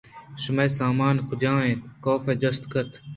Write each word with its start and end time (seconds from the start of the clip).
شمئے 0.41 0.67
سامان 0.79 1.15
کج 1.27 1.43
اَنت؟ 1.51 1.81
کاف 2.03 2.23
ءَ 2.31 2.39
جست 2.41 2.63
کُت 2.71 2.89